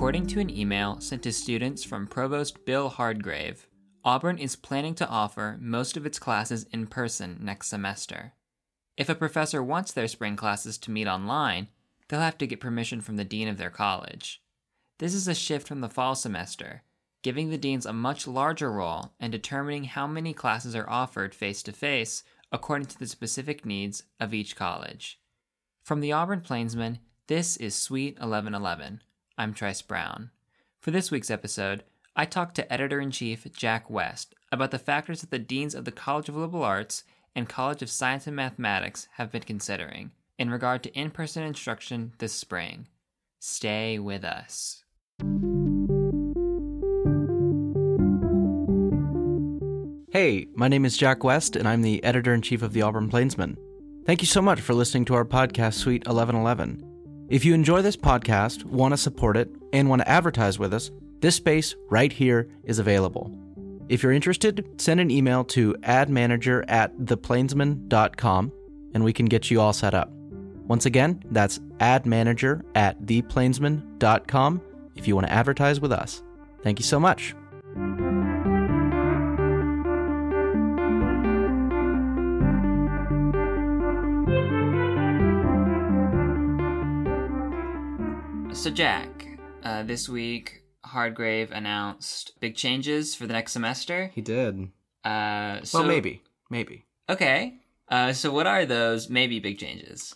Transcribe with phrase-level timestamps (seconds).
[0.00, 3.66] According to an email sent to students from Provost Bill Hardgrave,
[4.02, 8.32] Auburn is planning to offer most of its classes in person next semester.
[8.96, 11.68] If a professor wants their spring classes to meet online,
[12.08, 14.42] they'll have to get permission from the dean of their college.
[15.00, 16.82] This is a shift from the fall semester,
[17.22, 21.62] giving the deans a much larger role in determining how many classes are offered face
[21.64, 25.20] to face according to the specific needs of each college.
[25.82, 29.02] From the Auburn Plainsman, this is Suite 1111.
[29.40, 30.28] I'm Trice Brown.
[30.80, 31.82] For this week's episode,
[32.14, 35.86] I talked to editor in chief Jack West about the factors that the deans of
[35.86, 37.04] the College of Liberal Arts
[37.34, 42.12] and College of Science and Mathematics have been considering in regard to in person instruction
[42.18, 42.88] this spring.
[43.38, 44.84] Stay with us.
[50.12, 53.08] Hey, my name is Jack West, and I'm the editor in chief of the Auburn
[53.08, 53.56] Plainsman.
[54.04, 56.89] Thank you so much for listening to our podcast, Suite 1111.
[57.30, 60.90] If you enjoy this podcast, want to support it, and want to advertise with us,
[61.20, 63.32] this space right here is available.
[63.88, 68.52] If you're interested, send an email to admanager at theplainsman.com
[68.94, 70.10] and we can get you all set up.
[70.66, 74.60] Once again, that's admanager at theplainsman.com
[74.96, 76.22] if you want to advertise with us.
[76.62, 77.34] Thank you so much.
[88.60, 89.26] So, Jack,
[89.62, 94.10] uh, this week, Hardgrave announced big changes for the next semester.
[94.14, 94.68] He did.
[95.02, 96.22] Uh, so, well, maybe.
[96.50, 96.84] Maybe.
[97.08, 97.54] Okay.
[97.88, 100.14] Uh, so, what are those maybe big changes?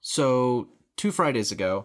[0.00, 1.84] So, two Fridays ago,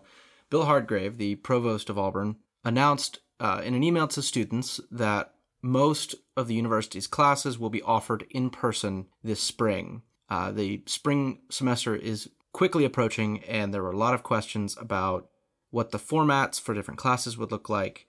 [0.49, 6.15] Bill Hardgrave, the provost of Auburn, announced uh, in an email to students that most
[6.37, 10.03] of the university's classes will be offered in person this spring.
[10.29, 15.27] Uh, the spring semester is quickly approaching, and there were a lot of questions about
[15.69, 18.07] what the formats for different classes would look like.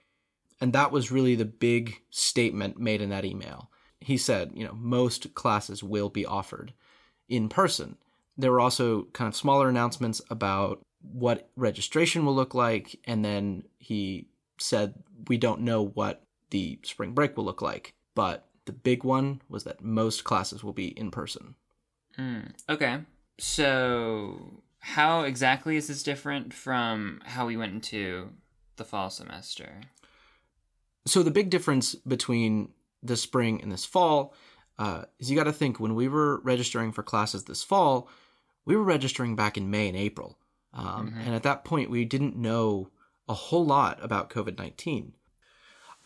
[0.60, 3.71] And that was really the big statement made in that email.
[4.00, 6.72] He said, you know, most classes will be offered
[7.28, 7.97] in person.
[8.37, 12.99] There were also kind of smaller announcements about what registration will look like.
[13.05, 14.28] And then he
[14.59, 14.94] said,
[15.28, 17.94] we don't know what the spring break will look like.
[18.15, 21.55] But the big one was that most classes will be in person.
[22.19, 23.00] Mm, okay.
[23.38, 24.62] So
[24.94, 28.31] how exactly is this different from how we went into
[28.76, 29.82] the fall semester?
[31.06, 32.71] So the big difference between
[33.03, 34.34] this spring and this fall
[34.78, 38.09] uh, is you got to think when we were registering for classes this fall,
[38.65, 40.38] we were registering back in May and April,
[40.72, 41.20] um, mm-hmm.
[41.20, 42.91] and at that point we didn't know
[43.28, 45.12] a whole lot about COVID nineteen.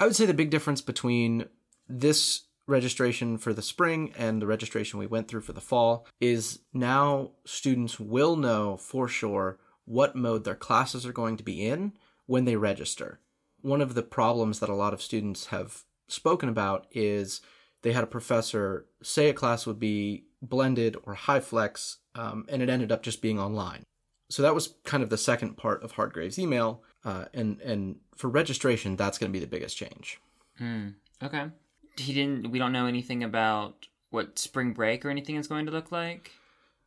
[0.01, 1.47] I would say the big difference between
[1.89, 6.61] this registration for the spring and the registration we went through for the fall is
[6.73, 11.93] now students will know for sure what mode their classes are going to be in
[12.27, 13.21] when they register.
[13.61, 17.41] One of the problems that a lot of students have spoken about is
[17.83, 22.69] they had a professor say a class would be blended or HyFlex, um, and it
[22.69, 23.83] ended up just being online.
[24.31, 28.29] So that was kind of the second part of Hardgrave's email, uh, and and for
[28.29, 30.21] registration, that's going to be the biggest change.
[30.61, 31.51] Mm, okay
[31.97, 32.51] he didn't.
[32.51, 36.33] We don't know anything about what spring break or anything is going to look like.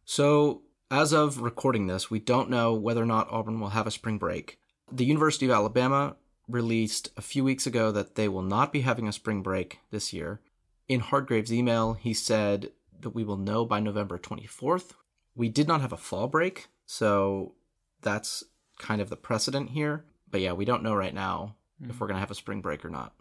[0.05, 0.61] So,
[0.91, 4.17] as of recording this, we don't know whether or not Auburn will have a spring
[4.17, 4.59] break.
[4.91, 6.15] The University of Alabama
[6.47, 10.13] released a few weeks ago that they will not be having a spring break this
[10.13, 10.41] year.
[10.87, 12.71] In Hardgrave's email, he said
[13.01, 14.91] that we will know by November 24th.
[15.35, 17.55] We did not have a fall break, so
[18.01, 18.43] that's
[18.77, 20.05] kind of the precedent here.
[20.29, 21.89] But yeah, we don't know right now mm.
[21.89, 23.13] if we're going to have a spring break or not.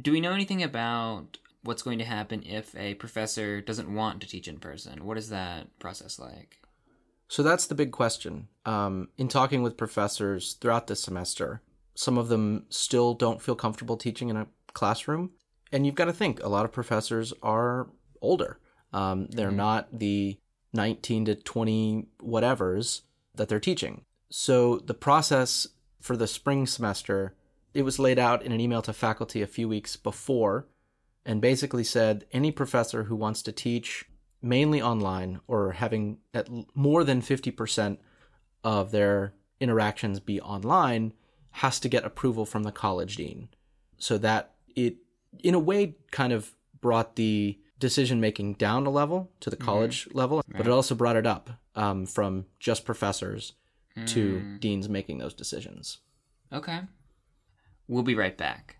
[0.00, 4.28] Do we know anything about what's going to happen if a professor doesn't want to
[4.28, 5.04] teach in person?
[5.04, 6.60] What is that process like?
[7.28, 8.48] So that's the big question.
[8.66, 11.62] Um, in talking with professors throughout this semester,
[11.94, 15.30] some of them still don't feel comfortable teaching in a classroom.
[15.72, 17.88] And you've got to think a lot of professors are
[18.20, 18.58] older.
[18.92, 19.56] Um, they're mm-hmm.
[19.56, 20.38] not the
[20.72, 23.02] 19 to 20 whatevers
[23.34, 24.04] that they're teaching.
[24.30, 25.66] So the process
[26.00, 27.34] for the spring semester
[27.74, 30.66] it was laid out in an email to faculty a few weeks before
[31.26, 34.06] and basically said any professor who wants to teach
[34.40, 37.98] mainly online or having at more than 50%
[38.62, 41.12] of their interactions be online
[41.50, 43.48] has to get approval from the college dean
[43.98, 44.96] so that it
[45.42, 49.64] in a way kind of brought the decision making down a level to the mm-hmm.
[49.64, 50.18] college mm-hmm.
[50.18, 50.58] level right.
[50.58, 53.54] but it also brought it up um, from just professors
[53.96, 54.06] mm.
[54.06, 55.98] to deans making those decisions
[56.52, 56.80] okay
[57.88, 58.76] We'll be right back.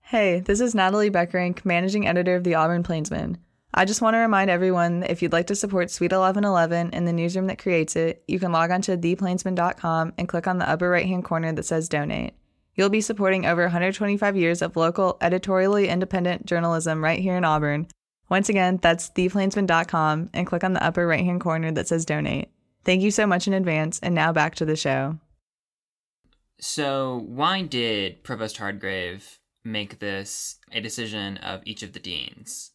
[0.00, 3.38] Hey, this is Natalie Beckerink, managing editor of the Auburn Plainsman.
[3.72, 7.06] I just want to remind everyone that if you'd like to support Suite 1111 and
[7.06, 10.68] the newsroom that creates it, you can log on to theplainsman.com and click on the
[10.68, 12.34] upper right hand corner that says donate.
[12.74, 17.86] You'll be supporting over 125 years of local, editorially independent journalism right here in Auburn.
[18.28, 22.48] Once again, that's theplainsman.com and click on the upper right hand corner that says donate.
[22.84, 25.18] Thank you so much in advance, and now back to the show.
[26.60, 32.72] So, why did Provost Hardgrave make this a decision of each of the deans?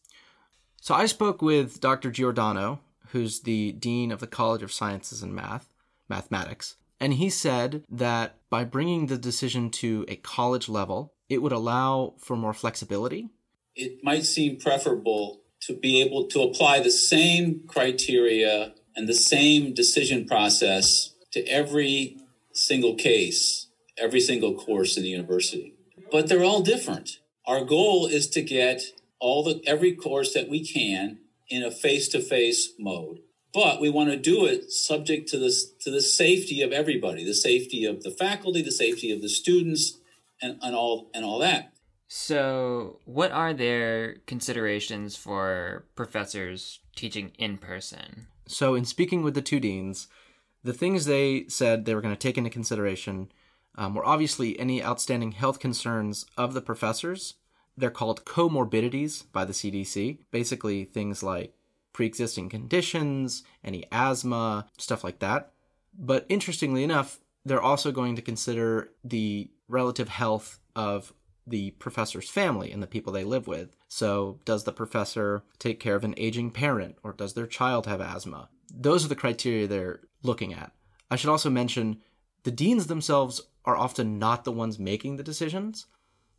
[0.80, 2.10] So I spoke with Dr.
[2.10, 5.68] Giordano, who's the dean of the College of Sciences and Math,
[6.08, 11.52] mathematics, and he said that by bringing the decision to a college level, it would
[11.52, 13.30] allow for more flexibility.
[13.74, 19.74] It might seem preferable to be able to apply the same criteria and the same
[19.74, 22.18] decision process to every
[22.52, 23.65] single case,
[23.98, 25.74] every single course in the university.
[26.10, 27.18] But they're all different.
[27.46, 28.82] Our goal is to get
[29.18, 33.20] all the every course that we can in a face-to-face mode.
[33.54, 37.32] But we want to do it subject to this to the safety of everybody, the
[37.32, 39.98] safety of the faculty, the safety of the students,
[40.42, 41.72] and, and all and all that.
[42.08, 48.28] So, what are their considerations for professors teaching in person?
[48.46, 50.06] So, in speaking with the two deans,
[50.62, 53.32] the things they said they were going to take into consideration
[53.76, 57.34] um, were obviously any outstanding health concerns of the professors.
[57.76, 61.54] They're called comorbidities by the CDC, basically things like
[61.92, 65.52] pre existing conditions, any asthma, stuff like that.
[65.98, 71.12] But interestingly enough, they're also going to consider the relative health of
[71.46, 73.76] the professor's family and the people they live with.
[73.88, 78.00] So, does the professor take care of an aging parent or does their child have
[78.00, 78.48] asthma?
[78.74, 80.72] Those are the criteria they're looking at.
[81.10, 81.98] I should also mention
[82.46, 85.86] the deans themselves are often not the ones making the decisions.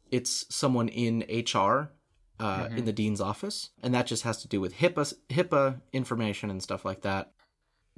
[0.09, 1.92] It's someone in HR
[2.39, 2.77] uh, mm-hmm.
[2.77, 6.63] in the dean's office, and that just has to do with HIPAA HIPAA information and
[6.63, 7.33] stuff like that.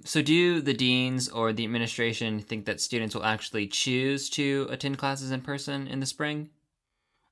[0.06, 4.98] So, do the deans or the administration think that students will actually choose to attend
[4.98, 6.50] classes in person in the spring?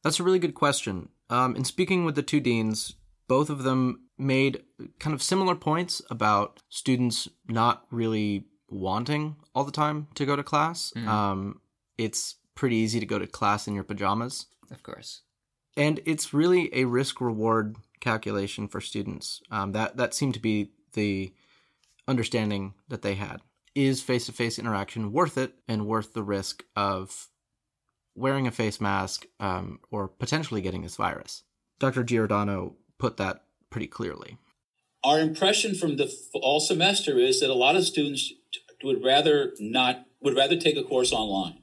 [0.04, 1.10] That's a really good question.
[1.32, 2.94] Um, in speaking with the two deans,
[3.28, 4.62] both of them made
[5.00, 10.44] kind of similar points about students not really wanting all the time to go to
[10.44, 10.94] class.
[10.96, 11.08] Mm-hmm.
[11.08, 11.62] Um,
[11.98, 14.48] it's pretty easy to go to class in your pajamas.
[14.72, 15.22] Of course.
[15.76, 19.42] And it's really a risk reward calculation for students.
[19.52, 21.34] Um, that that seemed to be the
[22.08, 23.42] understanding that they had.
[23.76, 27.28] Is face to face interaction worth it and worth the risk of
[28.16, 31.44] wearing a face mask um, or potentially getting this virus?
[31.80, 32.04] Dr.
[32.04, 34.38] Giordano put that pretty clearly.
[35.04, 38.34] Our impression from the fall semester is that a lot of students
[38.84, 41.60] would rather not would rather take a course online.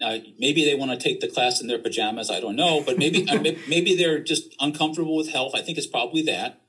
[0.00, 2.30] Now, maybe they want to take the class in their pajamas.
[2.30, 3.26] I don't know, but maybe
[3.68, 5.52] maybe they're just uncomfortable with health.
[5.54, 6.60] I think it's probably that,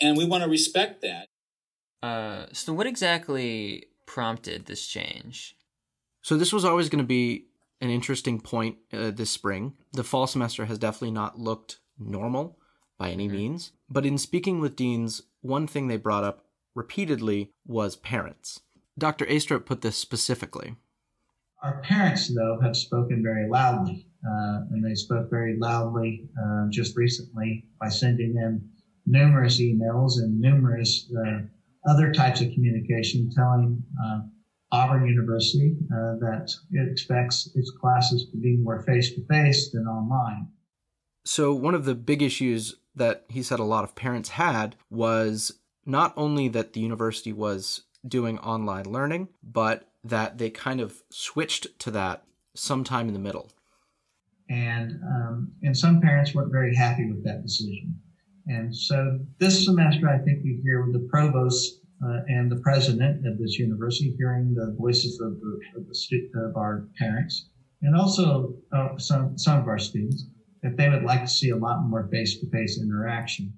[0.00, 1.28] and we want to respect that.
[2.02, 5.56] Uh, so, what exactly prompted this change?
[6.22, 7.46] So, this was always going to be
[7.80, 9.74] an interesting point uh, this spring.
[9.92, 12.58] The fall semester has definitely not looked normal
[12.98, 13.36] by any mm-hmm.
[13.36, 16.44] means, but in speaking with deans, one thing they brought up
[16.74, 18.60] repeatedly was parents.
[18.98, 19.24] Dr.
[19.26, 20.76] Aistrup put this specifically.
[21.62, 26.96] Our parents, though, have spoken very loudly, uh, and they spoke very loudly uh, just
[26.96, 28.68] recently by sending in
[29.06, 31.40] numerous emails and numerous uh,
[31.88, 34.20] other types of communication telling uh,
[34.70, 39.86] Auburn University uh, that it expects its classes to be more face to face than
[39.86, 40.48] online.
[41.24, 45.58] So, one of the big issues that he said a lot of parents had was
[45.86, 51.78] not only that the university was doing online learning, but that they kind of switched
[51.80, 52.24] to that
[52.54, 53.50] sometime in the middle.
[54.50, 57.94] And um, and some parents weren't very happy with that decision.
[58.46, 63.38] And so this semester, I think we hear the provost uh, and the president of
[63.38, 67.50] this university hearing the voices of the of, the stu- of our parents
[67.82, 70.26] and also uh, some some of our students
[70.62, 73.52] that they would like to see a lot more face to face interaction.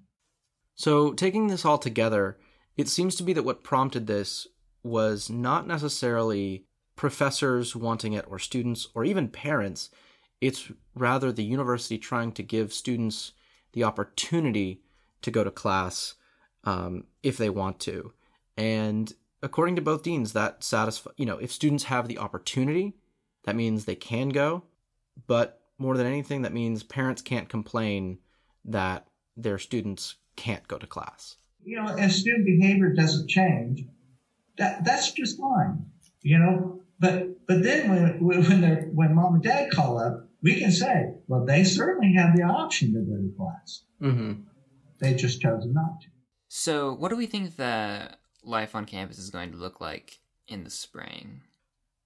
[0.75, 2.39] So taking this all together,
[2.77, 4.47] it seems to be that what prompted this
[4.83, 6.65] was not necessarily
[6.97, 9.91] professors wanting it or students or even parents.
[10.41, 13.33] It's rather the university trying to give students
[13.73, 14.83] the opportunity
[15.23, 16.15] to go to class
[16.65, 18.13] um, if they want to.
[18.57, 19.13] And
[19.43, 22.97] according to both deans, that satisfy you know, if students have the opportunity,
[23.45, 24.65] that means they can go.
[25.27, 28.19] But more than anything, that means parents can't complain
[28.65, 31.37] that their students can't go to class.
[31.65, 33.85] You know, as student behavior doesn't change,
[34.59, 35.87] that that's just fine,
[36.23, 36.83] you know.
[36.99, 41.15] But but then when when they when mom and dad call up, we can say,
[41.27, 43.83] well, they certainly have the option to go to class.
[44.01, 44.43] Mm-hmm.
[45.01, 46.09] They just chose not to.
[46.49, 48.11] So, what do we think the
[48.43, 51.43] life on campus is going to look like in the spring?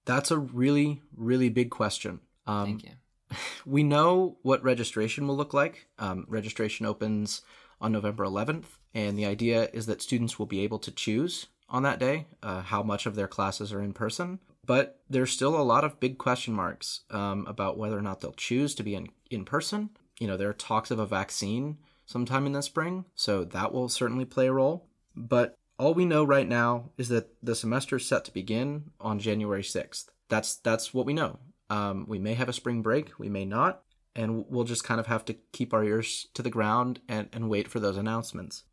[0.05, 2.19] That's a really really big question.
[2.47, 3.37] Um, Thank you.
[3.65, 5.87] we know what registration will look like.
[5.97, 7.41] Um, registration opens
[7.81, 11.83] on November 11th, and the idea is that students will be able to choose on
[11.83, 14.39] that day uh, how much of their classes are in person.
[14.65, 18.31] But there's still a lot of big question marks um, about whether or not they'll
[18.31, 19.89] choose to be in, in person.
[20.19, 23.89] You know, there are talks of a vaccine sometime in the spring, so that will
[23.89, 24.87] certainly play a role.
[25.15, 29.19] But all we know right now is that the semester is set to begin on
[29.19, 30.05] January 6th.
[30.29, 31.39] That's that's what we know.
[31.69, 33.83] Um, we may have a spring break, we may not,
[34.15, 37.49] and we'll just kind of have to keep our ears to the ground and, and
[37.49, 38.63] wait for those announcements.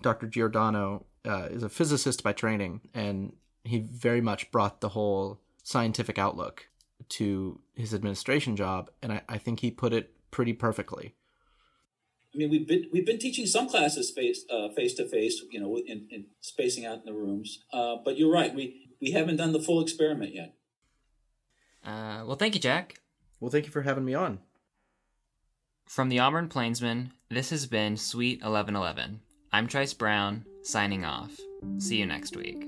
[0.00, 0.26] Dr.
[0.26, 6.18] Giordano uh, is a physicist by training, and he very much brought the whole scientific
[6.18, 6.68] outlook
[7.08, 11.14] to his administration job, and I, I think he put it pretty perfectly.
[12.34, 15.60] I mean, we've been we've been teaching some classes face uh, face to face, you
[15.60, 17.64] know, in, in spacing out in the rooms.
[17.72, 20.54] Uh, but you're right, we we haven't done the full experiment yet.
[21.84, 23.00] Uh, well, thank you, Jack.
[23.40, 24.40] Well, thank you for having me on.
[25.86, 29.20] From the Auburn Plainsman, this has been Suite 1111.
[29.50, 31.34] I'm Trice Brown, signing off.
[31.78, 32.66] See you next week.